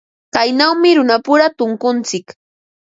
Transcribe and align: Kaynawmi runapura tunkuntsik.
Kaynawmi 0.33 0.89
runapura 0.97 1.47
tunkuntsik. 1.57 2.25